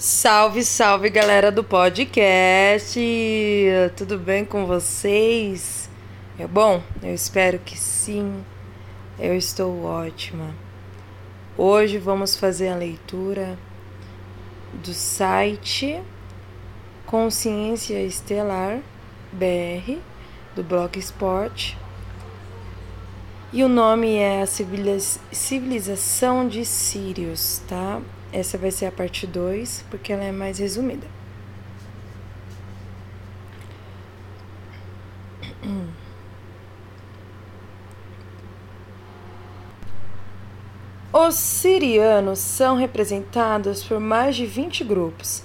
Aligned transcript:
Salve, 0.00 0.64
salve 0.64 1.10
galera 1.10 1.50
do 1.50 1.64
podcast! 1.64 3.00
Tudo 3.96 4.16
bem 4.16 4.44
com 4.44 4.64
vocês? 4.64 5.90
É 6.38 6.46
bom? 6.46 6.80
Eu 7.02 7.12
espero 7.12 7.58
que 7.58 7.76
sim. 7.76 8.44
Eu 9.18 9.36
estou 9.36 9.82
ótima. 9.82 10.54
Hoje 11.56 11.98
vamos 11.98 12.36
fazer 12.36 12.68
a 12.68 12.76
leitura 12.76 13.58
do 14.72 14.94
site 14.94 16.00
Consciência 17.04 18.00
Estelar 18.00 18.78
BR 19.32 19.98
do 20.54 20.62
Bloco 20.62 20.96
Esporte. 20.96 21.76
E 23.52 23.64
o 23.64 23.68
nome 23.68 24.14
é 24.14 24.42
a 24.42 24.46
Civilização 25.32 26.46
de 26.46 26.64
Sírios, 26.64 27.60
tá? 27.66 28.00
Essa 28.32 28.58
vai 28.58 28.70
ser 28.70 28.86
a 28.86 28.92
parte 28.92 29.26
2, 29.26 29.86
porque 29.90 30.12
ela 30.12 30.24
é 30.24 30.32
mais 30.32 30.58
resumida. 30.58 31.06
Os 41.10 41.34
sirianos 41.36 42.38
são 42.38 42.76
representados 42.76 43.82
por 43.82 43.98
mais 43.98 44.36
de 44.36 44.44
20 44.44 44.84
grupos 44.84 45.42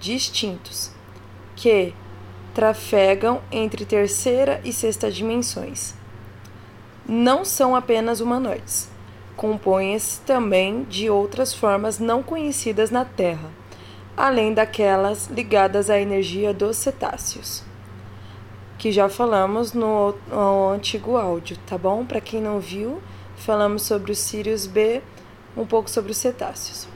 distintos 0.00 0.90
que 1.54 1.94
trafegam 2.54 3.42
entre 3.50 3.84
terceira 3.84 4.58
e 4.64 4.72
sexta 4.72 5.10
dimensões. 5.10 5.94
Não 7.06 7.44
são 7.44 7.76
apenas 7.76 8.20
humanoides 8.20 8.91
compõem-se 9.42 10.20
também 10.20 10.84
de 10.84 11.10
outras 11.10 11.52
formas 11.52 11.98
não 11.98 12.22
conhecidas 12.22 12.92
na 12.92 13.04
Terra, 13.04 13.50
além 14.16 14.54
daquelas 14.54 15.26
ligadas 15.26 15.90
à 15.90 15.98
energia 15.98 16.54
dos 16.54 16.76
cetáceos, 16.76 17.64
que 18.78 18.92
já 18.92 19.08
falamos 19.08 19.72
no, 19.72 20.14
no 20.30 20.68
antigo 20.68 21.16
áudio, 21.16 21.58
tá 21.66 21.76
bom? 21.76 22.06
Para 22.06 22.20
quem 22.20 22.40
não 22.40 22.60
viu, 22.60 23.02
falamos 23.34 23.82
sobre 23.82 24.12
os 24.12 24.18
Sirius 24.20 24.64
B, 24.64 25.02
um 25.56 25.66
pouco 25.66 25.90
sobre 25.90 26.12
os 26.12 26.18
cetáceos. 26.18 26.86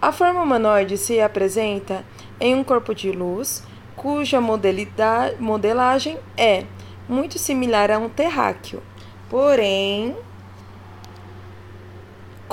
A 0.00 0.12
forma 0.12 0.40
humanoide 0.40 0.96
se 0.96 1.20
apresenta 1.20 2.02
em 2.40 2.54
um 2.54 2.64
corpo 2.64 2.94
de 2.94 3.12
luz, 3.12 3.62
cuja 3.94 4.40
modelagem 4.40 6.18
é 6.34 6.64
muito 7.06 7.38
similar 7.38 7.90
a 7.90 7.98
um 7.98 8.08
terráqueo, 8.08 8.82
porém 9.28 10.16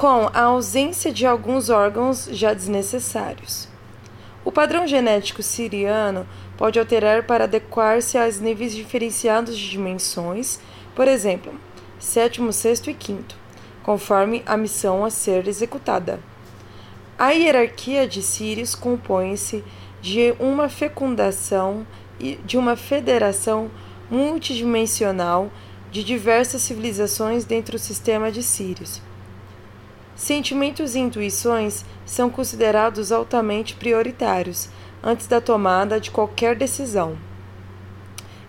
com 0.03 0.29
a 0.33 0.41
ausência 0.41 1.13
de 1.13 1.25
alguns 1.25 1.69
órgãos 1.69 2.27
já 2.29 2.53
desnecessários. 2.53 3.69
O 4.43 4.51
padrão 4.51 4.85
genético 4.85 5.41
siriano 5.41 6.27
pode 6.57 6.77
alterar 6.77 7.23
para 7.23 7.45
adequar-se 7.45 8.17
aos 8.17 8.37
níveis 8.37 8.75
diferenciados 8.75 9.57
de 9.57 9.69
dimensões, 9.69 10.59
por 10.93 11.07
exemplo, 11.07 11.53
sétimo, 11.97 12.51
sexto 12.51 12.89
e 12.89 12.93
quinto, 12.93 13.37
conforme 13.81 14.43
a 14.45 14.57
missão 14.57 15.05
a 15.05 15.09
ser 15.09 15.47
executada. 15.47 16.19
A 17.17 17.29
hierarquia 17.29 18.05
de 18.05 18.21
Sírios 18.21 18.75
compõe-se 18.75 19.63
de 20.01 20.35
uma 20.37 20.67
fecundação 20.67 21.87
e 22.19 22.35
de 22.43 22.57
uma 22.57 22.75
federação 22.75 23.71
multidimensional 24.11 25.49
de 25.93 26.03
diversas 26.03 26.61
civilizações 26.61 27.45
dentro 27.45 27.77
do 27.77 27.79
sistema 27.79 28.29
de 28.29 28.43
Sírios. 28.43 29.01
Sentimentos 30.15 30.95
e 30.95 30.99
intuições 30.99 31.83
são 32.05 32.29
considerados 32.29 33.11
altamente 33.11 33.75
prioritários 33.75 34.69
antes 35.01 35.27
da 35.27 35.41
tomada 35.41 35.99
de 35.99 36.11
qualquer 36.11 36.55
decisão. 36.55 37.17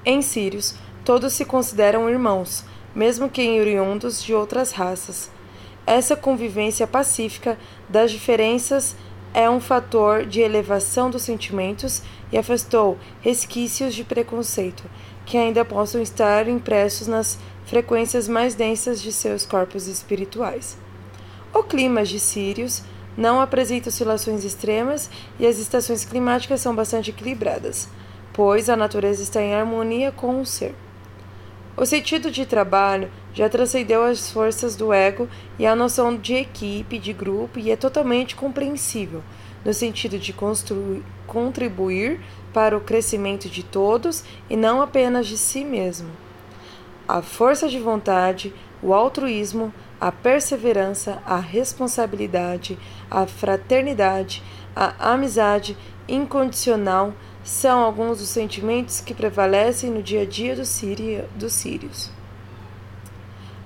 Em 0.05 0.21
Sírios, 0.21 0.75
todos 1.05 1.33
se 1.33 1.45
consideram 1.45 2.09
irmãos, 2.09 2.65
mesmo 2.95 3.29
que 3.29 3.61
oriundos 3.61 4.23
de 4.23 4.35
outras 4.35 4.73
raças. 4.73 5.31
Essa 5.87 6.15
convivência 6.15 6.87
pacífica 6.87 7.59
das 7.89 8.11
diferenças 8.11 8.95
é 9.33 9.49
um 9.51 9.61
fator 9.61 10.25
de 10.25 10.41
elevação 10.41 11.11
dos 11.11 11.23
sentimentos 11.23 12.03
e 12.31 12.39
afastou 12.39 12.99
resquícios 13.21 13.95
de 13.95 14.05
preconceito 14.05 14.85
que 15.27 15.39
ainda 15.39 15.65
possam 15.65 16.01
estar 16.01 16.47
impressos 16.47 17.09
nas 17.09 17.39
frequências 17.65 18.29
mais 18.29 18.55
densas 18.55 19.01
de 19.01 19.11
seus 19.11 19.45
corpos 19.45 19.89
espirituais. 19.89 20.84
O 21.55 21.63
clima 21.63 22.05
de 22.05 22.19
Sírios 22.19 22.83
não 23.17 23.41
apresenta 23.41 23.89
oscilações 23.89 24.45
extremas 24.45 25.09
e 25.39 25.47
as 25.47 25.57
estações 25.57 26.05
climáticas 26.05 26.61
são 26.61 26.75
bastante 26.75 27.11
equilibradas, 27.11 27.89
pois 28.33 28.69
a 28.69 28.75
natureza 28.75 29.23
está 29.23 29.41
em 29.41 29.55
harmonia 29.55 30.11
com 30.11 30.41
o 30.41 30.45
ser. 30.45 30.75
O 31.77 31.87
sentido 31.87 32.29
de 32.29 32.45
trabalho 32.45 33.09
já 33.33 33.49
transcendeu 33.49 34.03
as 34.03 34.33
forças 34.33 34.75
do 34.75 34.93
ego 34.93 35.29
e 35.57 35.65
a 35.65 35.77
noção 35.77 36.17
de 36.17 36.35
equipe, 36.35 36.99
de 36.99 37.13
grupo, 37.13 37.61
e 37.61 37.71
é 37.71 37.77
totalmente 37.77 38.35
compreensível, 38.35 39.23
no 39.65 39.73
sentido 39.73 40.19
de 40.19 40.35
contribuir 41.25 42.21
para 42.53 42.77
o 42.77 42.81
crescimento 42.81 43.49
de 43.49 43.63
todos 43.63 44.25
e 44.51 44.57
não 44.57 44.83
apenas 44.83 45.29
de 45.29 45.39
si 45.39 45.65
mesmo. 45.65 46.11
A 47.07 47.23
força 47.23 47.69
de 47.69 47.79
vontade, 47.79 48.53
o 48.83 48.93
altruísmo, 48.93 49.73
a 50.05 50.13
perseverança, 50.13 51.23
a 51.25 51.39
responsabilidade, 51.39 52.79
a 53.11 53.27
fraternidade, 53.27 54.43
a 54.77 55.13
amizade 55.13 55.79
incondicional 56.07 57.15
são 57.43 57.83
alguns 57.83 58.19
dos 58.19 58.29
sentimentos 58.29 59.01
que 59.01 59.15
prevalecem 59.15 59.91
no 59.91 60.03
dia 60.03 60.21
a 60.21 60.27
dia 60.27 60.55
do 60.55 60.67
Sírio, 60.67 61.25
dos 61.35 61.55
sírios. 61.55 62.11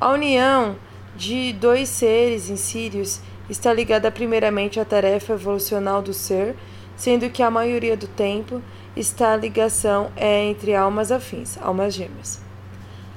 A 0.00 0.10
união 0.10 0.76
de 1.16 1.52
dois 1.54 1.88
seres 1.88 2.48
em 2.48 2.56
sírios 2.56 3.20
está 3.50 3.72
ligada 3.72 4.08
primeiramente 4.08 4.78
à 4.78 4.84
tarefa 4.84 5.32
evolucional 5.32 6.00
do 6.00 6.14
ser, 6.14 6.54
sendo 6.96 7.28
que 7.30 7.42
a 7.42 7.50
maioria 7.50 7.96
do 7.96 8.06
tempo 8.06 8.62
está 8.94 9.32
a 9.32 9.36
ligação 9.36 10.12
é 10.14 10.44
entre 10.44 10.72
almas 10.72 11.10
afins, 11.10 11.58
almas 11.60 11.94
gêmeas. 11.94 12.40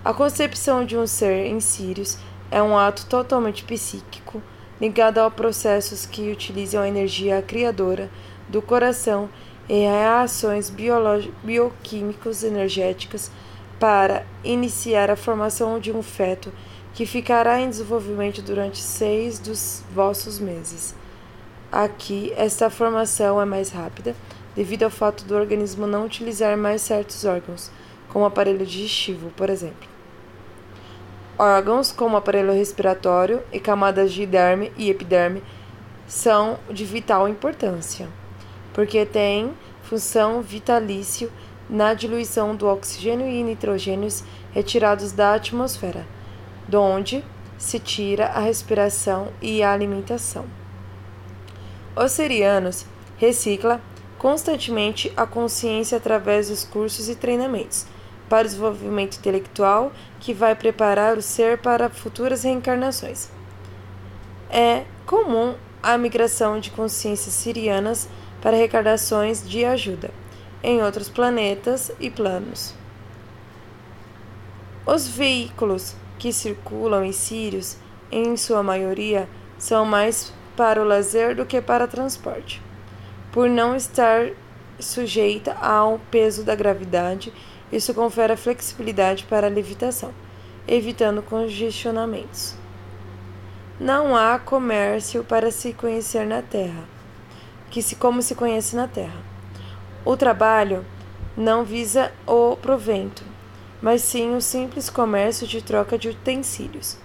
A 0.04 0.12
concepção 0.12 0.84
de 0.84 0.98
um 0.98 1.06
ser 1.06 1.46
em 1.46 1.60
sírios 1.60 2.18
é 2.52 2.62
um 2.62 2.78
ato 2.78 3.06
totalmente 3.06 3.64
psíquico, 3.64 4.42
ligado 4.80 5.20
a 5.20 5.32
processos 5.32 6.06
que 6.06 6.30
utilizam 6.30 6.84
a 6.84 6.88
energia 6.88 7.42
criadora 7.42 8.10
do 8.50 8.62
coração 8.62 9.30
e 9.70 9.86
reações 9.86 10.72
bioquímicos 11.44 12.44
energéticas 12.44 13.32
para 13.80 14.26
iniciar 14.44 15.10
a 15.10 15.16
formação 15.16 15.80
de 15.80 15.92
um 15.92 16.04
feto 16.04 16.52
que 16.94 17.06
ficará 17.06 17.60
em 17.62 17.70
desenvolvimento 17.70 18.42
durante 18.42 18.80
seis 18.80 19.40
dos 19.40 19.84
vossos 19.96 20.40
meses. 20.40 20.94
Aqui, 21.72 22.34
esta 22.36 22.70
formação 22.70 23.42
é 23.42 23.46
mais 23.46 23.70
rápida 23.70 24.14
devido 24.54 24.84
ao 24.84 24.90
fato 24.90 25.24
do 25.24 25.36
organismo 25.36 25.88
não 25.88 26.06
utilizar 26.06 26.58
mais 26.58 26.82
certos 26.82 27.24
órgãos, 27.24 27.72
como 28.10 28.26
o 28.26 28.28
aparelho 28.28 28.66
digestivo, 28.66 29.32
por 29.38 29.50
exemplo. 29.50 29.91
Órgãos 31.38 31.92
como 31.92 32.18
aparelho 32.18 32.54
respiratório 32.54 33.42
e 33.52 33.60
camadas 33.60 34.12
de 34.12 34.26
derme 34.26 34.72
e 34.78 34.90
epiderme 34.90 35.42
são 36.08 36.60
de 36.70 36.86
vital 36.86 37.28
importância, 37.28 38.08
porque 38.74 39.06
têm 39.06 39.54
função 39.84 40.42
vitalício 40.42 41.32
na 41.70 41.94
diluição 41.94 42.56
do 42.56 42.68
oxigênio 42.68 43.28
e 43.28 43.42
nitrogênios 43.44 44.24
retirados 44.52 45.14
da 45.14 45.34
atmosfera, 45.34 46.06
de 46.68 46.76
onde 46.76 47.24
se 47.58 47.80
tira 47.80 48.28
a 48.28 48.40
respiração 48.40 49.30
e 49.42 49.64
a 49.64 49.72
alimentação. 49.72 50.46
Os 51.96 52.12
serianos 52.12 52.86
recicla 53.18 53.82
constantemente 54.18 55.12
a 55.16 55.26
consciência 55.26 55.98
através 55.98 56.50
dos 56.50 56.64
cursos 56.64 57.10
e 57.10 57.16
treinamentos 57.16 57.86
para 58.32 58.46
o 58.46 58.50
desenvolvimento 58.50 59.18
intelectual 59.18 59.92
que 60.22 60.34
vai 60.34 60.56
preparar 60.56 61.18
o 61.18 61.22
ser 61.22 61.58
para 61.58 61.90
futuras 61.90 62.44
reencarnações. 62.44 63.30
É 64.50 64.86
comum 65.06 65.56
a 65.84 65.98
migração 65.98 66.58
de 66.58 66.72
consciências 66.72 67.36
sirianas 67.36 68.08
para 68.42 68.56
reencarnações 68.56 69.46
de 69.46 69.66
ajuda 69.66 70.12
em 70.64 70.82
outros 70.82 71.10
planetas 71.10 71.92
e 72.00 72.10
planos. 72.10 72.74
Os 74.86 75.10
veículos 75.10 75.94
que 76.18 76.32
circulam 76.32 77.04
em 77.04 77.12
Sírios, 77.12 77.76
em 78.10 78.38
sua 78.38 78.64
maioria, 78.64 79.28
são 79.58 79.86
mais 79.86 80.34
para 80.56 80.82
o 80.82 80.86
lazer 80.86 81.36
do 81.36 81.46
que 81.46 81.62
para 81.62 81.86
transporte, 81.86 82.62
por 83.30 83.50
não 83.50 83.76
estar 83.76 84.30
sujeita 84.80 85.54
ao 85.56 86.00
peso 86.10 86.46
da 86.46 86.56
gravidade 86.56 87.34
isso 87.72 87.94
confere 87.94 88.36
flexibilidade 88.36 89.24
para 89.24 89.48
a 89.48 89.50
levitação, 89.50 90.14
evitando 90.68 91.22
congestionamentos. 91.22 92.56
Não 93.80 94.16
há 94.16 94.38
comércio 94.38 95.24
para 95.24 95.50
se 95.50 95.74
conhecer 95.74 96.26
na 96.26 96.42
Terra. 96.42 96.84
que 97.72 97.82
se 97.82 97.96
como 97.96 98.22
se 98.22 98.36
conhece 98.36 98.76
na 98.76 98.86
Terra. 98.86 99.22
O 100.04 100.18
trabalho 100.18 100.86
não 101.38 101.64
visa 101.64 102.12
o 102.28 102.58
provento, 102.58 103.24
mas 103.82 104.02
sim 104.02 104.36
o 104.36 104.42
simples 104.42 104.90
comércio 104.90 105.48
de 105.48 105.62
troca 105.62 105.98
de 105.98 106.10
utensílios. 106.10 106.98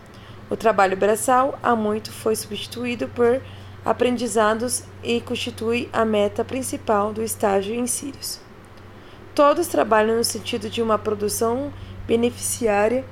O 0.51 0.57
trabalho 0.57 0.97
braçal 0.97 1.57
há 1.63 1.77
muito 1.77 2.11
foi 2.11 2.35
substituído 2.35 3.07
por 3.07 3.41
aprendizados 3.85 4.83
e 5.05 5.21
constitui 5.21 5.89
a 5.93 6.05
meta 6.05 6.45
principal 6.45 7.13
do 7.13 7.23
estágio 7.23 7.75
em 7.75 7.87
Sírios. 7.87 8.41
Todos 9.37 9.67
trabalham 9.67 10.17
no 10.17 10.25
sentido 10.25 10.71
de 10.71 10.81
uma 10.81 10.97
produção 10.97 11.71
beneficiária 12.07 13.05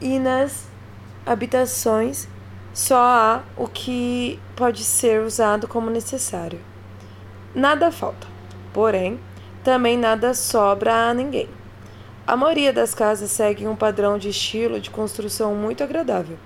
e 0.00 0.20
nas 0.20 0.68
habitações 1.26 2.28
só 2.72 2.96
há 2.96 3.42
o 3.56 3.66
que 3.66 4.38
pode 4.54 4.84
ser 4.84 5.22
usado 5.22 5.66
como 5.66 5.90
necessário. 5.90 6.60
Nada 7.52 7.90
falta, 7.90 8.24
porém, 8.72 9.18
também 9.64 9.98
nada 9.98 10.32
sobra 10.32 11.08
a 11.08 11.12
ninguém. 11.12 11.48
A 12.24 12.36
maioria 12.36 12.72
das 12.72 12.94
casas 12.94 13.32
segue 13.32 13.66
um 13.66 13.74
padrão 13.74 14.18
de 14.18 14.28
estilo 14.28 14.78
de 14.78 14.90
construção 14.90 15.56
muito 15.56 15.82
agradável 15.82 16.38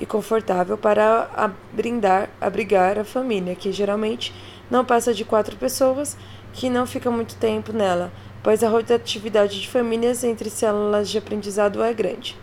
e 0.00 0.04
confortável 0.04 0.76
para 0.76 1.30
abrindar, 1.36 2.28
abrigar 2.40 2.98
a 2.98 3.04
família, 3.04 3.54
que 3.54 3.70
geralmente 3.70 4.34
não 4.68 4.84
passa 4.84 5.14
de 5.14 5.24
quatro 5.24 5.56
pessoas, 5.56 6.16
que 6.52 6.68
não 6.68 6.86
fica 6.86 7.10
muito 7.10 7.36
tempo 7.36 7.72
nela, 7.72 8.12
pois 8.44 8.62
a 8.62 8.68
rotatividade 8.68 9.58
de 9.58 9.68
famílias 9.68 10.22
entre 10.22 10.50
células 10.50 11.08
de 11.08 11.16
aprendizado 11.16 11.82
é 11.82 11.94
grande. 11.94 12.36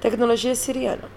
Tecnologia 0.00 0.54
siriana. 0.54 1.10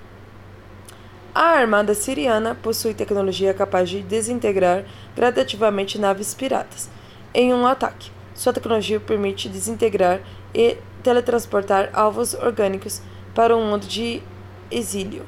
A 1.33 1.43
armada 1.43 1.93
siriana 1.93 2.55
possui 2.55 2.95
tecnologia 2.95 3.53
capaz 3.53 3.87
de 3.87 4.01
desintegrar 4.01 4.83
gradativamente 5.15 5.99
naves 5.99 6.33
piratas 6.33 6.89
em 7.35 7.53
um 7.53 7.67
ataque. 7.67 8.11
Sua 8.33 8.51
tecnologia 8.51 8.99
permite 8.99 9.47
desintegrar 9.47 10.21
e 10.55 10.77
teletransportar 11.03 11.91
alvos 11.93 12.33
orgânicos 12.33 13.03
para 13.35 13.55
um 13.55 13.69
mundo 13.69 13.85
de 13.85 14.23
exílio. 14.71 15.23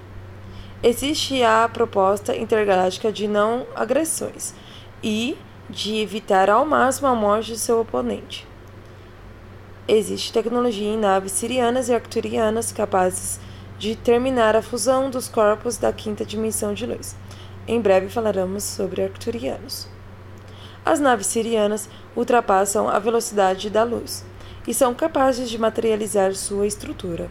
Existe 0.81 1.44
a 1.44 1.69
proposta 1.72 2.36
intergaláctica 2.36 3.12
de 3.12 3.27
não 3.27 3.68
agressões 3.75 4.56
e 5.04 5.38
de 5.69 5.98
evitar 5.98 6.50
ao 6.50 6.66
máximo 6.66 7.07
a 7.07 7.13
morte 7.13 7.51
de 7.51 7.60
seu 7.60 7.80
oponente. 7.80 8.50
Existe 9.93 10.31
tecnologia 10.31 10.88
em 10.88 10.97
naves 10.97 11.33
sirianas 11.33 11.89
e 11.89 11.93
arcturianas 11.93 12.71
capazes 12.71 13.41
de 13.77 13.93
terminar 13.93 14.55
a 14.55 14.61
fusão 14.61 15.09
dos 15.09 15.27
corpos 15.27 15.75
da 15.75 15.91
quinta 15.91 16.23
dimensão 16.23 16.73
de 16.73 16.85
luz. 16.85 17.13
Em 17.67 17.81
breve 17.81 18.07
falaremos 18.07 18.63
sobre 18.63 19.03
arcturianos. 19.03 19.89
As 20.85 21.01
naves 21.01 21.27
sirianas 21.27 21.89
ultrapassam 22.15 22.88
a 22.88 22.99
velocidade 22.99 23.69
da 23.69 23.83
luz 23.83 24.23
e 24.65 24.73
são 24.73 24.95
capazes 24.95 25.49
de 25.49 25.57
materializar 25.57 26.33
sua 26.35 26.65
estrutura, 26.65 27.29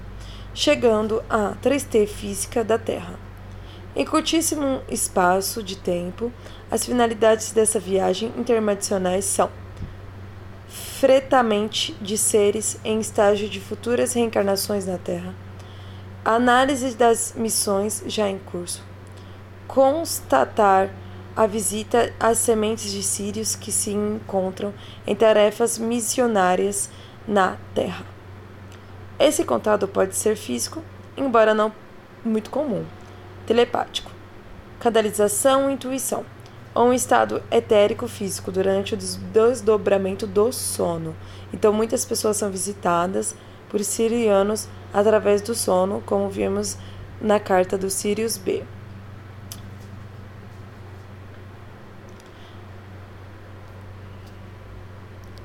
chegando 0.52 1.24
à 1.30 1.54
3T 1.62 2.06
física 2.06 2.62
da 2.62 2.76
Terra. 2.76 3.18
Em 3.96 4.04
curtíssimo 4.04 4.82
espaço 4.90 5.62
de 5.62 5.78
tempo, 5.78 6.30
as 6.70 6.84
finalidades 6.84 7.52
dessa 7.52 7.80
viagem 7.80 8.30
interdimensionais 8.36 9.24
são 9.24 9.48
fretamento 11.00 11.94
de 11.98 12.18
seres 12.18 12.78
em 12.84 13.00
estágio 13.00 13.48
de 13.48 13.58
futuras 13.58 14.12
reencarnações 14.12 14.84
na 14.84 14.98
Terra 14.98 15.34
Análise 16.22 16.94
das 16.94 17.32
missões 17.34 18.04
já 18.06 18.28
em 18.28 18.38
curso. 18.38 18.84
Constatar 19.66 20.90
a 21.34 21.46
visita 21.46 22.12
às 22.20 22.36
sementes 22.36 22.92
de 22.92 23.02
sírios 23.02 23.56
que 23.56 23.72
se 23.72 23.92
encontram 23.92 24.74
em 25.06 25.16
tarefas 25.16 25.78
missionárias 25.78 26.90
na 27.26 27.56
Terra. 27.74 28.04
Esse 29.18 29.42
contato 29.42 29.88
pode 29.88 30.14
ser 30.14 30.36
físico, 30.36 30.82
embora 31.16 31.54
não 31.54 31.72
muito 32.22 32.50
comum, 32.50 32.84
telepático, 33.46 34.10
canalização 34.78 35.70
intuição, 35.70 36.26
ou 36.74 36.88
um 36.88 36.92
estado 36.92 37.42
etérico 37.50 38.06
físico 38.06 38.52
durante 38.52 38.94
o 38.94 38.96
desdobramento 38.96 40.26
do 40.26 40.52
sono. 40.52 41.16
Então, 41.52 41.72
muitas 41.72 42.04
pessoas 42.04 42.36
são 42.36 42.50
visitadas 42.50 43.34
por 43.68 43.82
sirianos 43.82 44.68
através 44.92 45.42
do 45.42 45.54
sono, 45.54 46.02
como 46.06 46.28
vimos 46.28 46.76
na 47.20 47.38
carta 47.38 47.76
do 47.76 47.90
Sirius 47.90 48.36
B. 48.36 48.62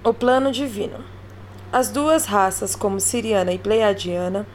O 0.04 0.14
plano 0.14 0.52
divino. 0.52 1.04
As 1.72 1.90
duas 1.90 2.26
raças, 2.26 2.76
como 2.76 3.00
siriana 3.00 3.52
e 3.52 3.58
pleiadiana, 3.58 4.46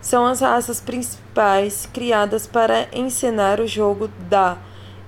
são 0.00 0.24
as 0.24 0.40
raças 0.40 0.80
principais 0.80 1.88
criadas 1.92 2.46
para 2.46 2.88
encenar 2.92 3.60
o 3.60 3.66
jogo 3.66 4.08
da 4.28 4.56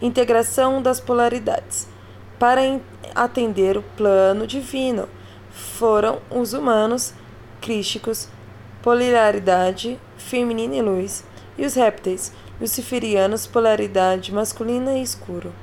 integração 0.00 0.82
das 0.82 1.00
polaridades. 1.00 1.88
Para 2.38 2.61
atender 3.14 3.76
o 3.76 3.82
plano 3.96 4.46
divino, 4.46 5.08
foram 5.50 6.20
os 6.31 6.52
humanos 6.52 7.14
crísticos 7.61 8.29
polaridade 8.85 9.99
feminina 10.19 10.76
e 10.76 10.82
luz, 10.82 11.25
e 11.56 11.64
os 11.64 11.75
répteis, 11.75 12.31
luciferianos, 12.61 13.46
polaridade 13.46 14.31
masculina 14.31 14.93
e 14.93 15.02
escuro. 15.02 15.55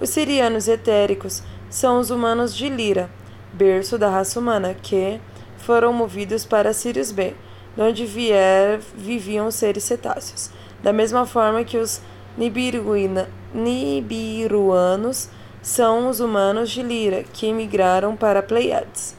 Os 0.00 0.10
sirianos 0.10 0.68
etéricos 0.68 1.42
são 1.68 1.98
os 1.98 2.10
humanos 2.10 2.54
de 2.54 2.68
Lira, 2.68 3.10
berço 3.52 3.98
da 3.98 4.08
raça 4.08 4.38
humana, 4.38 4.76
que 4.80 5.20
foram 5.58 5.92
movidos 5.92 6.44
para 6.44 6.72
Sirius 6.72 7.10
B, 7.10 7.34
de 7.74 7.82
onde 7.82 8.06
vier, 8.06 8.78
viviam 8.94 9.50
seres 9.50 9.82
cetáceos. 9.82 10.50
Da 10.84 10.92
mesma 10.92 11.26
forma 11.26 11.64
que 11.64 11.78
os 11.78 12.00
Nibiruina, 12.38 13.28
Nibiruanos 13.54 15.28
são 15.60 16.08
os 16.08 16.20
humanos 16.20 16.70
de 16.70 16.82
Lira, 16.82 17.22
que 17.22 17.46
emigraram 17.46 18.16
para 18.16 18.42
Pleiades. 18.42 19.16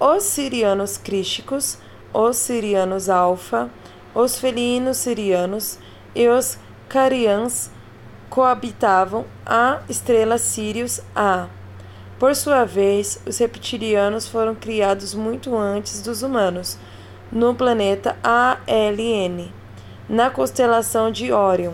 Os 0.00 0.24
sirianos 0.24 0.96
crísticos 0.96 1.78
os 2.12 2.36
sirianos 2.36 3.08
alfa, 3.08 3.70
os 4.14 4.38
felinos 4.38 4.98
sirianos 4.98 5.78
e 6.14 6.28
os 6.28 6.58
carians 6.88 7.70
coabitavam 8.28 9.24
a 9.46 9.80
estrela 9.88 10.36
Sirius 10.36 11.00
A. 11.14 11.46
Por 12.18 12.36
sua 12.36 12.64
vez, 12.64 13.20
os 13.26 13.38
reptilianos 13.38 14.28
foram 14.28 14.54
criados 14.54 15.14
muito 15.14 15.56
antes 15.56 16.02
dos 16.02 16.22
humanos, 16.22 16.78
no 17.30 17.54
planeta 17.54 18.16
ALN, 18.22 19.50
na 20.08 20.30
constelação 20.30 21.10
de 21.10 21.32
Órion, 21.32 21.72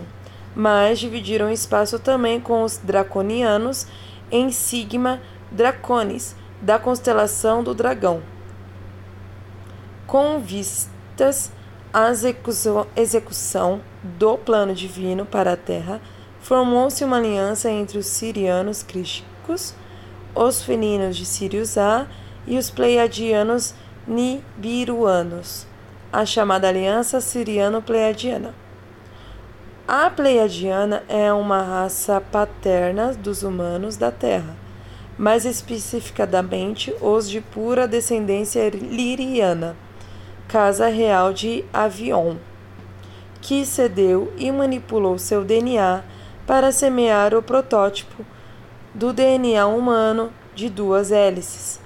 mas 0.55 0.99
dividiram 0.99 1.51
espaço 1.51 1.99
também 1.99 2.39
com 2.39 2.63
os 2.63 2.77
draconianos 2.77 3.87
em 4.31 4.51
Sigma 4.51 5.21
Draconis, 5.51 6.35
da 6.61 6.77
constelação 6.77 7.63
do 7.63 7.73
Dragão 7.73 8.21
com 10.09 10.39
vistas 10.39 11.51
à 11.93 12.09
execução 12.95 13.79
do 14.01 14.39
plano 14.39 14.73
divino 14.73 15.23
para 15.23 15.53
a 15.53 15.57
terra, 15.57 16.01
formou-se 16.41 17.03
uma 17.03 17.17
aliança 17.17 17.69
entre 17.69 17.99
os 17.99 18.07
sirianos 18.07 18.81
crísticos, 18.81 19.75
os 20.33 20.63
felinos 20.63 21.15
de 21.15 21.27
Sirius 21.27 21.77
A 21.77 22.07
e 22.47 22.57
os 22.57 22.71
pleiadianos 22.71 23.75
nibiruanos, 24.07 25.67
a 26.11 26.25
chamada 26.25 26.67
Aliança 26.67 27.21
Siriano-Pleiadiana. 27.21 28.55
A 29.91 30.07
Pleiadiana 30.07 31.01
é 31.09 31.33
uma 31.33 31.63
raça 31.63 32.21
paterna 32.21 33.11
dos 33.11 33.41
humanos 33.41 33.97
da 33.97 34.11
Terra, 34.11 34.55
mais 35.17 35.45
especificadamente 35.45 36.93
os 37.01 37.27
de 37.27 37.41
pura 37.41 37.87
descendência 37.87 38.69
liriana 38.69 39.75
Casa 40.47 40.89
Real 40.89 41.33
de 41.33 41.65
Avion, 41.73 42.35
que 43.41 43.65
cedeu 43.65 44.31
e 44.37 44.51
manipulou 44.51 45.17
seu 45.17 45.43
DNA 45.43 46.03
para 46.45 46.71
semear 46.71 47.33
o 47.33 47.41
protótipo 47.41 48.23
do 48.93 49.11
DNA 49.11 49.65
humano 49.65 50.31
de 50.53 50.69
duas 50.69 51.11
hélices. 51.11 51.81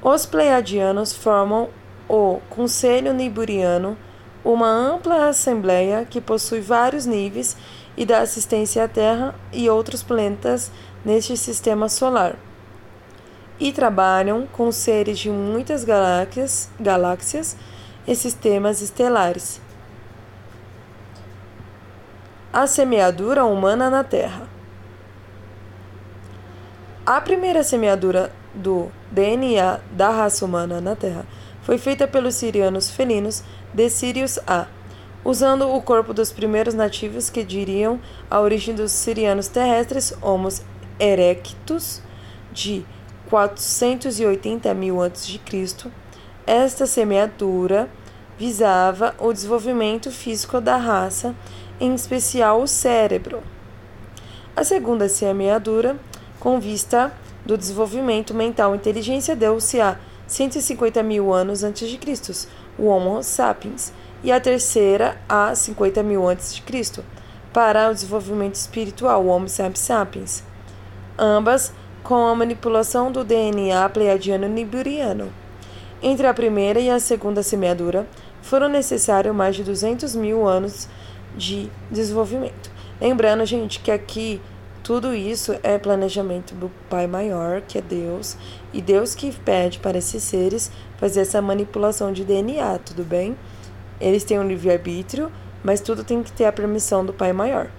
Os 0.00 0.24
pleiadianos 0.24 1.12
formam 1.12 1.68
o 2.08 2.38
Conselho 2.48 3.12
Niburiano, 3.12 3.98
uma 4.44 4.68
ampla 4.68 5.28
assembleia 5.28 6.06
que 6.08 6.20
possui 6.20 6.60
vários 6.60 7.06
níveis 7.06 7.56
e 7.96 8.06
dá 8.06 8.20
assistência 8.20 8.84
à 8.84 8.88
Terra 8.88 9.34
e 9.52 9.68
outros 9.68 10.02
planetas 10.02 10.70
neste 11.04 11.36
sistema 11.36 11.88
solar 11.88 12.36
e 13.60 13.70
trabalham 13.72 14.46
com 14.46 14.72
seres 14.72 15.18
de 15.18 15.28
muitas 15.28 15.84
galáxias, 15.84 16.70
galáxias 16.80 17.54
e 18.06 18.16
sistemas 18.16 18.80
estelares. 18.80 19.60
A 22.50 22.66
semeadura 22.66 23.44
humana 23.44 23.90
na 23.90 24.02
Terra. 24.02 24.48
A 27.04 27.20
primeira 27.20 27.62
semeadura 27.62 28.32
do 28.54 28.90
DNA 29.10 29.78
da 29.92 30.08
raça 30.08 30.44
humana 30.44 30.80
na 30.80 30.96
Terra 30.96 31.26
foi 31.62 31.78
feita 31.78 32.06
pelos 32.06 32.34
sirianos 32.36 32.90
felinos 32.90 33.42
de 33.72 33.88
Sirius 33.88 34.38
A, 34.46 34.66
usando 35.24 35.68
o 35.68 35.82
corpo 35.82 36.12
dos 36.14 36.32
primeiros 36.32 36.74
nativos 36.74 37.28
que 37.28 37.44
diriam 37.44 38.00
a 38.30 38.40
origem 38.40 38.74
dos 38.74 38.92
sirianos 38.92 39.48
terrestres 39.48 40.14
Homo 40.22 40.48
erectus 40.98 42.02
de 42.52 42.84
480 43.28 44.72
mil 44.74 45.02
a.C. 45.02 45.40
Esta 46.46 46.86
semeadura 46.86 47.88
visava 48.38 49.14
o 49.18 49.32
desenvolvimento 49.32 50.10
físico 50.10 50.60
da 50.60 50.76
raça, 50.76 51.34
em 51.78 51.94
especial 51.94 52.62
o 52.62 52.66
cérebro. 52.66 53.42
A 54.56 54.64
segunda 54.64 55.08
semeadura, 55.08 55.96
com 56.40 56.58
vista 56.58 57.12
do 57.44 57.56
desenvolvimento 57.56 58.34
mental 58.34 58.74
e 58.74 58.78
inteligência, 58.78 59.36
deu-se 59.36 59.80
a 59.80 59.96
150 60.30 61.02
mil 61.02 61.32
anos 61.32 61.64
antes 61.64 61.88
de 61.88 61.98
Cristo, 61.98 62.32
o 62.78 62.84
Homo 62.86 63.20
sapiens, 63.20 63.92
e 64.22 64.30
a 64.30 64.38
terceira 64.38 65.20
a 65.28 65.52
50 65.52 66.04
mil 66.04 66.28
antes 66.28 66.54
de 66.54 66.62
Cristo, 66.62 67.04
para 67.52 67.90
o 67.90 67.92
desenvolvimento 67.92 68.54
espiritual, 68.54 69.24
o 69.24 69.26
Homo 69.26 69.48
sapiens, 69.48 70.44
ambas 71.18 71.72
com 72.04 72.28
a 72.28 72.34
manipulação 72.36 73.10
do 73.10 73.24
DNA 73.24 73.88
pleiadiano-niburiano. 73.88 75.32
Entre 76.00 76.24
a 76.28 76.32
primeira 76.32 76.78
e 76.78 76.88
a 76.88 77.00
segunda 77.00 77.42
semeadura, 77.42 78.06
foram 78.40 78.68
necessários 78.68 79.34
mais 79.34 79.56
de 79.56 79.64
200 79.64 80.14
mil 80.14 80.46
anos 80.46 80.88
de 81.36 81.68
desenvolvimento. 81.90 82.70
Lembrando, 83.00 83.44
gente, 83.44 83.80
que 83.80 83.90
aqui 83.90 84.40
tudo 84.82 85.14
isso 85.14 85.54
é 85.62 85.78
planejamento 85.78 86.54
do 86.54 86.70
Pai 86.88 87.06
Maior, 87.06 87.60
que 87.60 87.78
é 87.78 87.82
Deus, 87.82 88.36
e 88.72 88.80
Deus 88.80 89.14
que 89.14 89.30
pede 89.32 89.78
para 89.78 89.98
esses 89.98 90.22
seres 90.22 90.70
fazer 90.96 91.20
essa 91.20 91.42
manipulação 91.42 92.12
de 92.12 92.24
DNA, 92.24 92.78
tudo 92.78 93.04
bem? 93.04 93.36
Eles 94.00 94.24
têm 94.24 94.38
um 94.38 94.48
livre-arbítrio, 94.48 95.30
mas 95.62 95.80
tudo 95.80 96.02
tem 96.02 96.22
que 96.22 96.32
ter 96.32 96.46
a 96.46 96.52
permissão 96.52 97.04
do 97.04 97.12
Pai 97.12 97.32
Maior. 97.32 97.70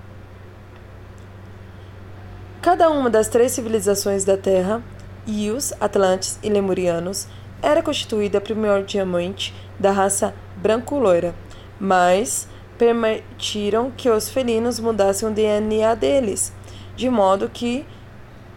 Cada 2.62 2.92
uma 2.92 3.10
das 3.10 3.28
três 3.28 3.52
civilizações 3.52 4.24
da 4.24 4.38
Terra, 4.38 4.84
Ios, 5.26 5.74
Atlantes 5.80 6.38
e 6.44 6.50
Lemurianos, 6.50 7.28
era 7.62 7.82
constituída 7.82 8.40
primordialmente 8.40 9.54
da 9.80 9.92
raça 9.92 10.34
branco-loira, 10.58 11.34
mas 11.80 12.48
permitiram 12.78 13.92
que 13.92 14.10
os 14.10 14.30
felinos 14.30 14.80
mudassem 14.80 15.28
o 15.28 15.32
DNA 15.32 15.96
deles, 15.96 16.54
de 17.02 17.10
modo 17.10 17.50
que 17.50 17.84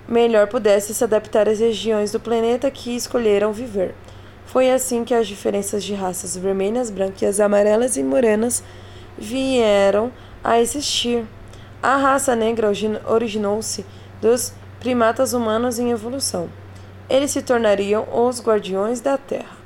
melhor 0.06 0.46
pudesse 0.48 0.92
se 0.92 1.02
adaptar 1.02 1.48
às 1.48 1.60
regiões 1.60 2.12
do 2.12 2.20
planeta 2.20 2.70
que 2.70 2.94
escolheram 2.94 3.54
viver. 3.54 3.94
Foi 4.44 4.70
assim 4.70 5.02
que 5.02 5.14
as 5.14 5.26
diferenças 5.26 5.82
de 5.82 5.94
raças 5.94 6.36
vermelhas, 6.36 6.90
branquas, 6.90 7.40
amarelas 7.40 7.96
e 7.96 8.02
morenas 8.02 8.62
vieram 9.16 10.12
a 10.44 10.60
existir. 10.60 11.24
A 11.82 11.96
raça 11.96 12.36
negra 12.36 12.70
originou-se 13.08 13.86
dos 14.20 14.52
primatas 14.78 15.32
humanos 15.32 15.78
em 15.78 15.90
evolução. 15.90 16.50
Eles 17.08 17.30
se 17.30 17.40
tornariam 17.40 18.06
os 18.12 18.42
guardiões 18.42 19.00
da 19.00 19.16
Terra 19.16 19.56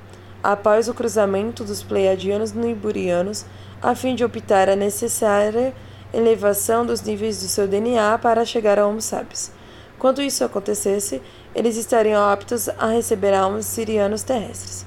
após 0.40 0.88
o 0.88 0.94
cruzamento 0.94 1.64
dos 1.64 1.82
pleiadianos 1.82 2.52
niburianos, 2.52 3.44
a 3.82 3.92
fim 3.97 4.14
de 4.14 4.25
optar 4.25 4.68
a 4.68 4.76
necessária 4.76 5.75
elevação 6.12 6.84
dos 6.84 7.02
níveis 7.02 7.40
do 7.42 7.48
seu 7.48 7.66
DNA 7.68 8.18
para 8.18 8.44
chegar 8.44 8.78
a 8.78 8.86
Homo 8.86 9.00
sapiens. 9.00 9.52
Quando 9.98 10.22
isso 10.22 10.44
acontecesse, 10.44 11.20
eles 11.54 11.76
estariam 11.76 12.22
aptos 12.22 12.68
a 12.68 12.88
receber 12.88 13.34
almas 13.34 13.66
sirianos 13.66 14.22
terrestres. 14.22 14.86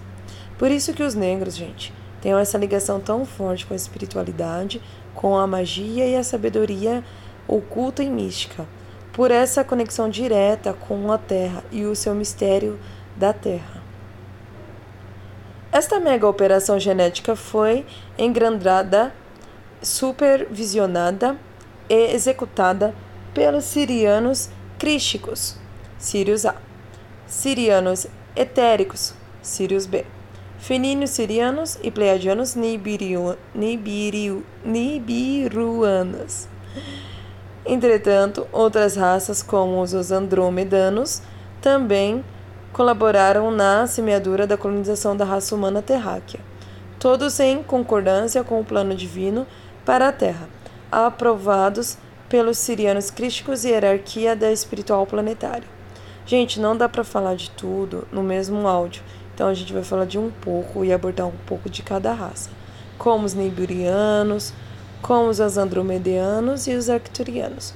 Por 0.57 0.71
isso 0.71 0.93
que 0.93 1.03
os 1.03 1.15
negros, 1.15 1.55
gente, 1.55 1.93
têm 2.21 2.33
essa 2.33 2.57
ligação 2.57 2.99
tão 2.99 3.25
forte 3.25 3.65
com 3.65 3.73
a 3.73 3.77
espiritualidade, 3.77 4.81
com 5.13 5.37
a 5.37 5.45
magia 5.45 6.07
e 6.07 6.15
a 6.15 6.23
sabedoria 6.23 7.03
oculta 7.47 8.01
e 8.03 8.09
mística, 8.09 8.65
por 9.11 9.29
essa 9.29 9.63
conexão 9.63 10.09
direta 10.09 10.73
com 10.73 11.11
a 11.11 11.17
Terra 11.17 11.63
e 11.71 11.83
o 11.83 11.95
seu 11.95 12.15
mistério 12.15 12.79
da 13.17 13.33
Terra. 13.33 13.81
Esta 15.71 15.99
mega 15.99 16.27
operação 16.27 16.79
genética 16.79 17.35
foi 17.35 17.85
engrandada, 18.17 19.13
supervisionada 19.81 21.37
e 21.89 22.13
executada 22.13 22.93
pelos 23.33 23.65
sirianos 23.65 24.49
crísticos, 24.77 25.55
Sirius 25.97 26.45
A, 26.45 26.55
sirianos 27.27 28.07
etéricos, 28.35 29.13
Sirius 29.41 29.85
B, 29.85 30.05
feninos 30.57 31.09
sirianos 31.11 31.77
e 31.81 31.89
pleiadianos 31.89 32.55
nibiru, 32.55 33.37
nibiruanos. 34.63 36.47
Entretanto, 37.65 38.47
outras 38.51 38.95
raças, 38.95 39.43
como 39.43 39.81
os 39.81 40.11
andromedanos, 40.11 41.21
também 41.61 42.23
colaboraram 42.73 43.51
na 43.51 43.85
semeadura 43.85 44.47
da 44.47 44.57
colonização 44.57 45.15
da 45.15 45.25
raça 45.25 45.53
humana 45.53 45.81
terráquea, 45.81 46.39
todos 46.99 47.39
em 47.39 47.61
concordância 47.61 48.43
com 48.43 48.59
o 48.59 48.65
plano 48.65 48.95
divino 48.95 49.45
para 49.91 50.07
a 50.07 50.11
Terra, 50.13 50.47
aprovados 50.89 51.97
pelos 52.29 52.57
sirianos 52.57 53.11
crísticos 53.11 53.65
e 53.65 53.71
hierarquia 53.71 54.33
da 54.37 54.49
espiritual 54.49 55.05
planetária. 55.05 55.67
Gente, 56.25 56.61
não 56.61 56.77
dá 56.77 56.87
para 56.87 57.03
falar 57.03 57.35
de 57.35 57.49
tudo 57.49 58.07
no 58.09 58.23
mesmo 58.23 58.65
áudio, 58.65 59.03
então 59.35 59.49
a 59.49 59.53
gente 59.53 59.73
vai 59.73 59.83
falar 59.83 60.05
de 60.05 60.17
um 60.17 60.31
pouco 60.31 60.85
e 60.85 60.93
abordar 60.93 61.27
um 61.27 61.35
pouco 61.45 61.69
de 61.69 61.83
cada 61.83 62.13
raça, 62.13 62.49
como 62.97 63.25
os 63.25 63.33
niburianos, 63.33 64.53
como 65.01 65.27
os 65.27 65.41
andromedeanos 65.41 66.67
e 66.67 66.73
os 66.73 66.89
arcturianos 66.89 67.73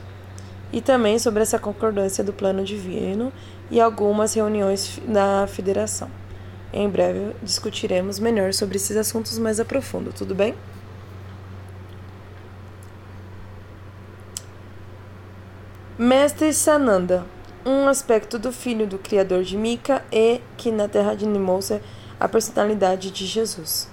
e 0.72 0.79
também 0.79 1.19
sobre 1.19 1.43
essa 1.43 1.60
concordância 1.60 2.24
do 2.24 2.31
plano 2.31 2.63
divino 2.63 3.29
e 3.69 3.81
algumas 3.81 4.34
reuniões 4.34 5.01
na 5.05 5.48
federação. 5.48 6.10
Em 6.72 6.88
breve 6.88 7.36
discutiremos 7.43 8.19
melhor 8.19 8.53
sobre 8.53 8.77
esses 8.77 8.95
assuntos 8.95 9.38
mais 9.38 9.60
a 9.60 9.65
profundo, 9.65 10.13
tudo 10.13 10.34
bem? 10.34 10.55
Mestre 16.05 16.53
Sananda, 16.53 17.25
um 17.65 17.88
aspecto 17.88 18.38
do 18.38 18.51
filho 18.51 18.85
do 18.85 19.00
criador 19.00 19.41
de 19.41 19.57
Mika 19.57 20.05
e 20.12 20.39
que 20.55 20.71
na 20.71 20.88
terra 20.88 21.15
de 21.15 21.25
Nimousa 21.25 21.81
a 22.19 22.27
personalidade 22.27 23.09
de 23.09 23.25
Jesus. 23.25 23.89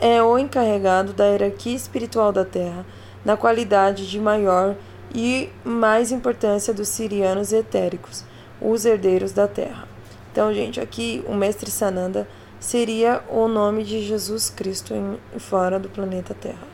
É 0.00 0.22
o 0.22 0.38
encarregado 0.38 1.12
da 1.12 1.26
hierarquia 1.26 1.76
espiritual 1.76 2.32
da 2.32 2.46
terra, 2.46 2.86
na 3.26 3.36
qualidade 3.36 4.08
de 4.08 4.18
maior 4.18 4.74
e 5.14 5.50
mais 5.62 6.10
importância 6.10 6.72
dos 6.72 6.88
sirianos 6.88 7.52
etéricos, 7.52 8.24
os 8.58 8.86
herdeiros 8.86 9.30
da 9.30 9.46
terra. 9.46 9.86
Então, 10.32 10.50
gente, 10.54 10.80
aqui 10.80 11.22
o 11.28 11.34
mestre 11.34 11.70
Sananda 11.70 12.26
seria 12.58 13.22
o 13.28 13.46
nome 13.48 13.84
de 13.84 14.00
Jesus 14.00 14.48
Cristo 14.48 14.94
em, 14.94 15.18
fora 15.38 15.78
do 15.78 15.90
planeta 15.90 16.32
Terra. 16.32 16.66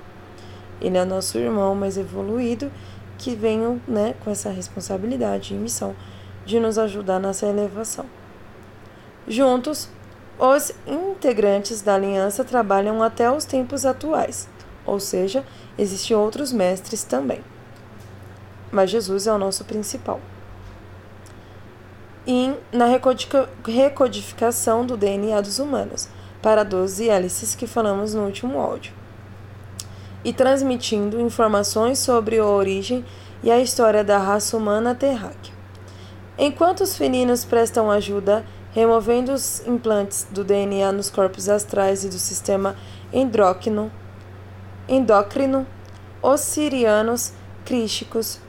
Ele 0.80 0.96
é 0.96 1.04
nosso 1.04 1.38
irmão 1.38 1.74
mais 1.74 1.96
evoluído 1.96 2.70
que 3.18 3.34
vem 3.34 3.80
né, 3.86 4.14
com 4.22 4.30
essa 4.30 4.50
responsabilidade 4.50 5.54
e 5.54 5.56
missão 5.56 5.94
de 6.44 6.60
nos 6.60 6.78
ajudar 6.78 7.18
nessa 7.18 7.46
elevação. 7.46 8.06
Juntos, 9.26 9.88
os 10.38 10.72
integrantes 10.86 11.80
da 11.80 11.94
aliança 11.94 12.44
trabalham 12.44 13.02
até 13.02 13.30
os 13.30 13.44
tempos 13.44 13.86
atuais, 13.86 14.48
ou 14.84 15.00
seja, 15.00 15.44
existem 15.78 16.16
outros 16.16 16.52
mestres 16.52 17.04
também 17.04 17.42
mas 18.74 18.90
Jesus 18.90 19.26
é 19.28 19.32
o 19.32 19.38
nosso 19.38 19.64
principal. 19.64 20.20
E 22.26 22.52
na 22.72 22.86
recodificação 23.66 24.84
do 24.84 24.96
DNA 24.96 25.40
dos 25.40 25.60
humanos, 25.60 26.08
para 26.42 26.64
12 26.64 27.08
hélices 27.08 27.54
que 27.54 27.66
falamos 27.66 28.14
no 28.14 28.24
último 28.24 28.58
áudio, 28.58 28.92
e 30.24 30.32
transmitindo 30.32 31.20
informações 31.20 31.98
sobre 31.98 32.38
a 32.38 32.46
origem 32.46 33.04
e 33.42 33.50
a 33.50 33.60
história 33.60 34.02
da 34.02 34.18
raça 34.18 34.56
humana 34.56 34.94
terráquea. 34.94 35.52
Enquanto 36.38 36.80
os 36.80 36.96
felinos 36.96 37.44
prestam 37.44 37.90
ajuda 37.90 38.44
removendo 38.72 39.32
os 39.32 39.64
implantes 39.66 40.26
do 40.30 40.42
DNA 40.42 40.90
nos 40.90 41.08
corpos 41.08 41.48
astrais 41.48 42.04
e 42.04 42.08
do 42.08 42.18
sistema 42.18 42.74
endócrino, 43.12 43.92
endócrino 44.88 45.64
os 46.20 46.40
sirianos 46.40 47.32
crísticos 47.64 48.40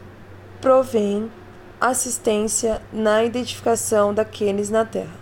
provém 0.59 1.29
assistência 1.79 2.81
na 2.91 3.23
identificação 3.23 4.13
daqueles 4.13 4.69
na 4.69 4.83
Terra, 4.83 5.13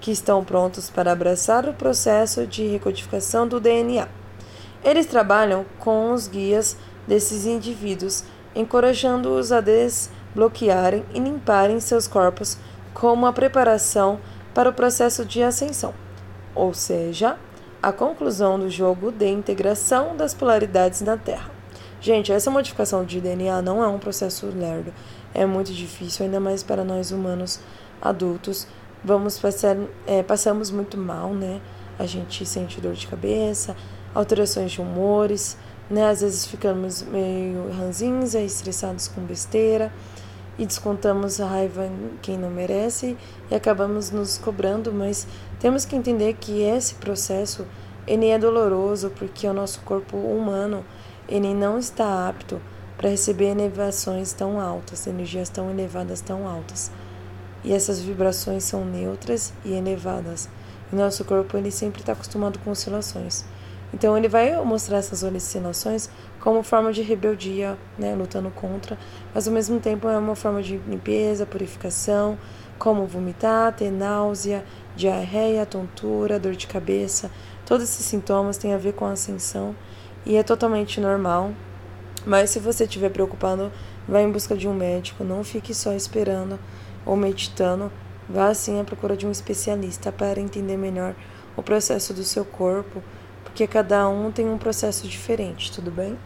que 0.00 0.10
estão 0.10 0.42
prontos 0.42 0.88
para 0.88 1.12
abraçar 1.12 1.68
o 1.68 1.74
processo 1.74 2.46
de 2.46 2.66
recodificação 2.66 3.46
do 3.46 3.60
DNA. 3.60 4.08
Eles 4.84 5.06
trabalham 5.06 5.64
com 5.78 6.12
os 6.12 6.28
guias 6.28 6.76
desses 7.06 7.46
indivíduos, 7.46 8.24
encorajando-os 8.54 9.52
a 9.52 9.62
bloquearem 10.34 11.04
e 11.14 11.18
limparem 11.18 11.80
seus 11.80 12.06
corpos 12.06 12.58
como 12.94 13.26
a 13.26 13.32
preparação 13.32 14.20
para 14.54 14.70
o 14.70 14.72
processo 14.72 15.24
de 15.24 15.42
ascensão, 15.42 15.94
ou 16.54 16.74
seja, 16.74 17.36
a 17.82 17.92
conclusão 17.92 18.58
do 18.58 18.68
jogo 18.68 19.12
de 19.12 19.28
integração 19.28 20.16
das 20.16 20.34
polaridades 20.34 21.00
na 21.00 21.16
Terra. 21.16 21.50
Gente, 22.00 22.32
essa 22.32 22.50
modificação 22.50 23.04
de 23.04 23.20
DNA 23.20 23.60
não 23.62 23.82
é 23.82 23.88
um 23.88 23.98
processo 23.98 24.46
lerdo, 24.46 24.92
é 25.34 25.44
muito 25.46 25.72
difícil, 25.72 26.24
ainda 26.24 26.40
mais 26.40 26.62
para 26.62 26.84
nós 26.84 27.10
humanos 27.10 27.60
adultos. 28.00 28.66
Vamos 29.04 29.38
passar, 29.38 29.76
é, 30.06 30.22
passamos 30.22 30.70
muito 30.70 30.96
mal, 30.96 31.32
né? 31.32 31.60
A 31.98 32.06
gente 32.06 32.44
sente 32.46 32.80
dor 32.80 32.94
de 32.94 33.06
cabeça, 33.06 33.76
alterações 34.18 34.72
de 34.72 34.80
humores, 34.80 35.56
né? 35.88 36.10
Às 36.10 36.20
vezes 36.22 36.44
ficamos 36.44 37.02
meio 37.02 37.70
ranzinza, 37.70 38.40
estressados 38.40 39.06
com 39.06 39.20
besteira 39.20 39.92
e 40.58 40.66
descontamos 40.66 41.40
a 41.40 41.46
raiva 41.46 41.86
em 41.86 42.10
quem 42.20 42.36
não 42.36 42.50
merece 42.50 43.16
e 43.48 43.54
acabamos 43.54 44.10
nos 44.10 44.36
cobrando, 44.36 44.92
mas 44.92 45.24
temos 45.60 45.84
que 45.84 45.94
entender 45.94 46.34
que 46.34 46.62
esse 46.62 46.96
processo 46.96 47.64
ele 48.08 48.26
é 48.26 48.38
doloroso 48.38 49.10
porque 49.10 49.46
o 49.46 49.52
nosso 49.52 49.80
corpo 49.82 50.16
humano 50.16 50.84
ele 51.28 51.54
não 51.54 51.78
está 51.78 52.28
apto 52.28 52.60
para 52.96 53.10
receber 53.10 53.50
elevações 53.50 54.32
tão 54.32 54.60
altas, 54.60 55.06
energias 55.06 55.48
tão 55.48 55.70
elevadas, 55.70 56.20
tão 56.20 56.48
altas. 56.48 56.90
E 57.62 57.72
essas 57.72 58.00
vibrações 58.00 58.64
são 58.64 58.84
neutras 58.84 59.52
e 59.64 59.72
elevadas. 59.74 60.48
E 60.92 60.96
nosso 60.96 61.24
corpo 61.24 61.56
ele 61.56 61.70
sempre 61.70 62.00
está 62.00 62.12
acostumado 62.12 62.58
com 62.58 62.72
oscilações. 62.72 63.44
Então 63.92 64.16
ele 64.16 64.28
vai 64.28 64.54
mostrar 64.64 64.98
essas 64.98 65.22
oscilações 65.22 66.10
como 66.40 66.62
forma 66.62 66.92
de 66.92 67.02
rebeldia, 67.02 67.76
né, 67.98 68.14
lutando 68.14 68.50
contra, 68.50 68.98
mas 69.34 69.48
ao 69.48 69.54
mesmo 69.54 69.80
tempo 69.80 70.08
é 70.08 70.18
uma 70.18 70.36
forma 70.36 70.62
de 70.62 70.76
limpeza, 70.76 71.46
purificação, 71.46 72.38
como 72.78 73.06
vomitar, 73.06 73.74
ter 73.74 73.90
náusea, 73.90 74.64
diarreia, 74.94 75.66
tontura, 75.66 76.38
dor 76.38 76.54
de 76.54 76.66
cabeça. 76.66 77.30
Todos 77.66 77.84
esses 77.84 78.06
sintomas 78.06 78.56
têm 78.56 78.72
a 78.72 78.78
ver 78.78 78.92
com 78.92 79.04
a 79.04 79.12
ascensão 79.12 79.74
e 80.24 80.36
é 80.36 80.42
totalmente 80.42 81.00
normal. 81.00 81.52
Mas 82.26 82.50
se 82.50 82.58
você 82.58 82.84
estiver 82.84 83.10
preocupado, 83.10 83.72
vá 84.06 84.20
em 84.20 84.30
busca 84.30 84.56
de 84.56 84.68
um 84.68 84.74
médico, 84.74 85.24
não 85.24 85.42
fique 85.42 85.74
só 85.74 85.92
esperando 85.92 86.58
ou 87.06 87.16
meditando, 87.16 87.90
vá 88.28 88.52
sim 88.52 88.80
à 88.80 88.84
procura 88.84 89.16
de 89.16 89.26
um 89.26 89.30
especialista 89.30 90.12
para 90.12 90.40
entender 90.40 90.76
melhor 90.76 91.14
o 91.56 91.62
processo 91.62 92.12
do 92.12 92.22
seu 92.22 92.44
corpo 92.44 93.02
porque 93.48 93.66
cada 93.66 94.08
um 94.08 94.30
tem 94.30 94.48
um 94.48 94.58
processo 94.58 95.08
diferente, 95.08 95.72
tudo 95.72 95.90
bem? 95.90 96.16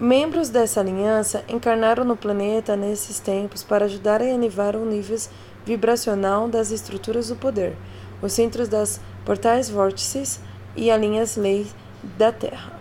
Membros 0.00 0.48
dessa 0.48 0.80
aliança 0.80 1.44
encarnaram 1.48 2.04
no 2.04 2.16
planeta 2.16 2.74
nesses 2.74 3.20
tempos 3.20 3.62
para 3.62 3.84
ajudar 3.84 4.20
a 4.20 4.26
elevar 4.26 4.74
o 4.74 4.84
nível 4.84 5.16
vibracional 5.64 6.48
das 6.48 6.72
estruturas 6.72 7.28
do 7.28 7.36
poder, 7.36 7.76
os 8.20 8.32
centros 8.32 8.66
das 8.66 9.00
portais 9.24 9.70
vórtices 9.70 10.40
e 10.74 10.90
as 10.90 11.00
linhas 11.00 11.36
leis 11.36 11.72
da 12.18 12.32
Terra. 12.32 12.80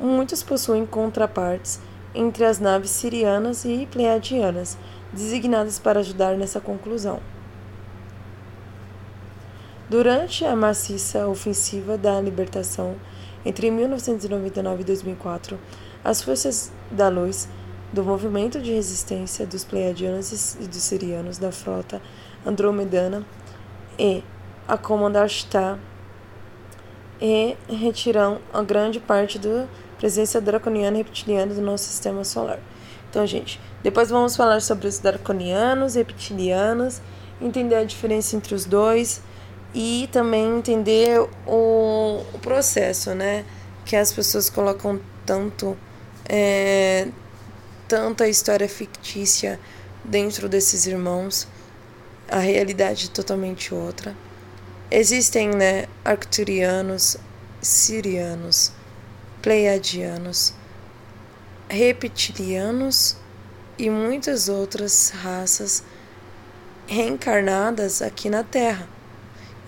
Muitos 0.00 0.42
possuem 0.42 0.84
contrapartes 0.84 1.78
entre 2.12 2.44
as 2.44 2.58
naves 2.58 2.90
sirianas 2.90 3.64
e 3.64 3.86
pleiadianas, 3.86 4.76
designadas 5.12 5.78
para 5.78 6.00
ajudar 6.00 6.36
nessa 6.36 6.60
conclusão. 6.60 7.20
Durante 9.88 10.44
a 10.44 10.56
maciça 10.56 11.28
ofensiva 11.28 11.96
da 11.96 12.20
libertação 12.20 12.96
entre 13.44 13.70
1999 13.70 14.80
e 14.80 14.84
2004, 14.84 15.56
as 16.02 16.20
forças 16.20 16.72
da 16.90 17.08
luz 17.08 17.48
do 17.92 18.02
movimento 18.02 18.60
de 18.60 18.72
resistência 18.72 19.46
dos 19.46 19.62
pleiadianos 19.62 20.56
e 20.56 20.66
dos 20.66 20.82
sirianos 20.82 21.38
da 21.38 21.52
frota 21.52 22.02
andromedana 22.44 23.24
e 23.96 24.24
a 24.66 24.76
Comandashta 24.76 25.78
e 27.20 27.56
retiram 27.68 28.40
a 28.52 28.62
grande 28.62 28.98
parte 28.98 29.38
da 29.38 29.68
presença 29.98 30.40
draconiana 30.40 30.96
e 30.96 31.02
reptiliana 31.02 31.54
do 31.54 31.60
nosso 31.60 31.84
sistema 31.84 32.24
solar. 32.24 32.58
Então, 33.08 33.24
gente, 33.24 33.60
depois 33.84 34.10
vamos 34.10 34.34
falar 34.34 34.60
sobre 34.60 34.88
os 34.88 34.98
draconianos 34.98 35.94
e 35.94 35.98
reptilianos, 35.98 37.00
entender 37.40 37.76
a 37.76 37.84
diferença 37.84 38.34
entre 38.34 38.52
os 38.52 38.64
dois 38.64 39.22
e 39.78 40.08
também 40.10 40.56
entender 40.56 41.20
o, 41.46 42.24
o 42.32 42.38
processo, 42.40 43.14
né? 43.14 43.44
Que 43.84 43.94
as 43.94 44.10
pessoas 44.10 44.48
colocam 44.48 44.98
tanto, 45.26 45.76
é, 46.26 47.08
tanta 47.86 48.26
história 48.26 48.66
fictícia 48.70 49.60
dentro 50.02 50.48
desses 50.48 50.86
irmãos, 50.86 51.46
a 52.26 52.38
realidade 52.38 53.08
é 53.08 53.14
totalmente 53.14 53.74
outra. 53.74 54.16
Existem, 54.90 55.50
né, 55.50 55.84
arcturianos, 56.02 57.18
sirianos, 57.60 58.72
pleiadianos, 59.42 60.54
reptilianos 61.68 63.18
e 63.76 63.90
muitas 63.90 64.48
outras 64.48 65.10
raças 65.10 65.82
reencarnadas 66.86 68.00
aqui 68.00 68.30
na 68.30 68.42
Terra 68.42 68.95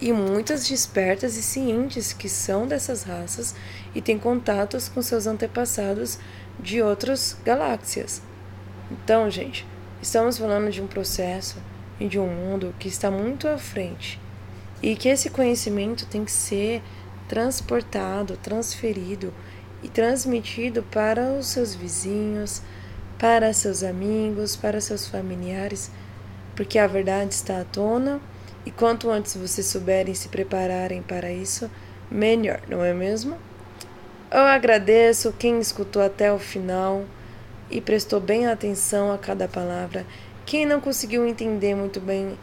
e 0.00 0.12
muitas 0.12 0.68
despertas 0.68 1.37
e 1.37 1.42
cientes 1.42 2.12
que 2.12 2.28
são 2.28 2.66
dessas 2.66 3.02
raças 3.02 3.54
e 3.94 4.00
têm 4.00 4.18
contatos 4.18 4.88
com 4.88 5.02
seus 5.02 5.26
antepassados 5.26 6.18
de 6.58 6.80
outras 6.80 7.37
galáxias. 7.44 8.22
Então, 8.90 9.28
gente, 9.30 9.66
estamos 10.00 10.38
falando 10.38 10.70
de 10.70 10.80
um 10.80 10.87
processo 10.87 11.56
e 11.98 12.06
de 12.06 12.18
um 12.18 12.28
mundo 12.28 12.74
que 12.78 12.88
está 12.88 13.11
muito 13.11 13.48
à 13.48 13.58
frente 13.58 14.20
e 14.82 14.94
que 14.94 15.08
esse 15.08 15.30
conhecimento 15.30 16.06
tem 16.06 16.24
que 16.24 16.32
ser 16.32 16.82
transportado, 17.26 18.37
transferido 18.37 19.34
e 19.82 19.88
transmitido 19.88 20.82
para 20.84 21.32
os 21.32 21.48
seus 21.48 21.74
vizinhos, 21.74 22.62
para 23.18 23.52
seus 23.52 23.82
amigos, 23.82 24.56
para 24.56 24.80
seus 24.80 25.08
familiares, 25.08 25.90
porque 26.54 26.78
a 26.78 26.87
verdade 26.87 27.34
está 27.34 27.61
à 27.61 27.64
tona 27.64 28.20
e 28.66 28.70
quanto 28.70 29.10
antes 29.10 29.36
vocês 29.36 29.66
souberem 29.66 30.14
se 30.14 30.28
prepararem 30.28 31.02
para 31.02 31.30
isso, 31.32 31.70
melhor, 32.10 32.60
não 32.68 32.84
é 32.84 32.92
mesmo? 32.92 33.36
Eu 34.30 34.42
agradeço 34.42 35.32
quem 35.38 35.58
escutou 35.58 36.02
até 36.02 36.32
o 36.32 36.38
final 36.38 37.04
e 37.70 37.80
prestou 37.80 38.20
bem 38.20 38.46
atenção 38.46 39.12
a 39.12 39.18
cada 39.18 39.48
palavra. 39.48 40.04
Quem 40.44 40.66
não 40.66 40.80
conseguiu 40.80 41.26
entender 41.26 41.74
muito 41.74 42.00
bem, 42.00 42.38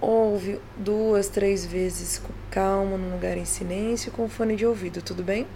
ouve 0.00 0.60
duas, 0.76 1.28
três 1.28 1.64
vezes 1.64 2.18
com 2.18 2.32
calma, 2.50 2.96
num 2.96 3.12
lugar 3.12 3.36
em 3.36 3.44
silêncio, 3.44 4.12
com 4.12 4.28
fone 4.28 4.56
de 4.56 4.66
ouvido, 4.66 5.00
tudo 5.00 5.22
bem? 5.22 5.46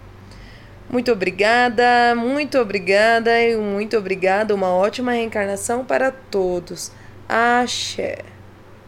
Muito 0.89 1.11
obrigada, 1.11 2.15
muito 2.15 2.57
obrigada 2.57 3.41
e 3.41 3.57
muito 3.57 3.97
obrigada. 3.97 4.55
Uma 4.55 4.69
ótima 4.69 5.11
reencarnação 5.11 5.83
para 5.83 6.11
todos. 6.11 6.91
Axé. 7.27 8.36